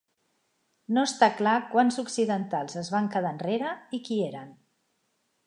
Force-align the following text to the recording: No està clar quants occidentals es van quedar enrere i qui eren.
No 0.97 1.03
està 1.09 1.29
clar 1.41 1.53
quants 1.73 1.99
occidentals 2.05 2.79
es 2.83 2.91
van 2.97 3.11
quedar 3.17 3.35
enrere 3.37 3.75
i 3.99 4.03
qui 4.09 4.19
eren. 4.31 4.51